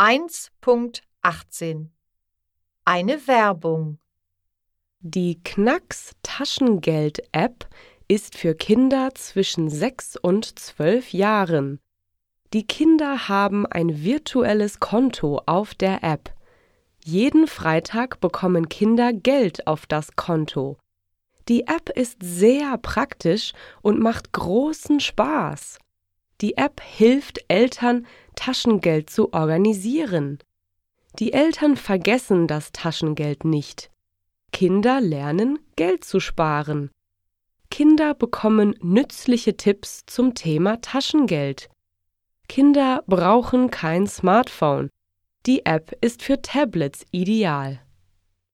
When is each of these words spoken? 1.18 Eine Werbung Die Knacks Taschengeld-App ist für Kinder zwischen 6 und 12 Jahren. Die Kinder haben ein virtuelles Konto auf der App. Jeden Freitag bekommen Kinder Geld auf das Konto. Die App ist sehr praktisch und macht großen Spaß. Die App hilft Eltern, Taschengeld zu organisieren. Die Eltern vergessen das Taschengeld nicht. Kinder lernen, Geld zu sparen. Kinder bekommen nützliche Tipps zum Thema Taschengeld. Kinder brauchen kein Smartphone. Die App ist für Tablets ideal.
1.18 0.00 1.88
Eine 2.84 3.26
Werbung 3.26 3.98
Die 5.00 5.42
Knacks 5.42 6.12
Taschengeld-App 6.22 7.66
ist 8.06 8.36
für 8.36 8.54
Kinder 8.54 9.10
zwischen 9.16 9.68
6 9.68 10.16
und 10.18 10.56
12 10.56 11.12
Jahren. 11.14 11.80
Die 12.52 12.64
Kinder 12.64 13.28
haben 13.28 13.66
ein 13.66 14.04
virtuelles 14.04 14.78
Konto 14.78 15.42
auf 15.46 15.74
der 15.74 16.04
App. 16.04 16.32
Jeden 17.04 17.48
Freitag 17.48 18.20
bekommen 18.20 18.68
Kinder 18.68 19.12
Geld 19.12 19.66
auf 19.66 19.86
das 19.86 20.14
Konto. 20.14 20.78
Die 21.48 21.62
App 21.62 21.88
ist 21.88 22.18
sehr 22.20 22.78
praktisch 22.78 23.52
und 23.82 23.98
macht 23.98 24.32
großen 24.32 25.00
Spaß. 25.00 25.80
Die 26.40 26.56
App 26.56 26.80
hilft 26.80 27.44
Eltern, 27.48 28.06
Taschengeld 28.36 29.10
zu 29.10 29.32
organisieren. 29.32 30.38
Die 31.18 31.32
Eltern 31.32 31.76
vergessen 31.76 32.46
das 32.46 32.70
Taschengeld 32.70 33.44
nicht. 33.44 33.90
Kinder 34.52 35.00
lernen, 35.00 35.58
Geld 35.74 36.04
zu 36.04 36.20
sparen. 36.20 36.90
Kinder 37.70 38.14
bekommen 38.14 38.74
nützliche 38.80 39.56
Tipps 39.56 40.06
zum 40.06 40.34
Thema 40.34 40.80
Taschengeld. 40.80 41.68
Kinder 42.48 43.02
brauchen 43.06 43.70
kein 43.70 44.06
Smartphone. 44.06 44.90
Die 45.44 45.66
App 45.66 45.96
ist 46.00 46.22
für 46.22 46.40
Tablets 46.40 47.04
ideal. 47.10 47.80